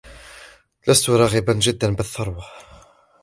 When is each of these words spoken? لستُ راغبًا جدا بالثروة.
لستُ 0.87 1.09
راغبًا 1.09 1.53
جدا 1.53 1.95
بالثروة. 1.95 2.45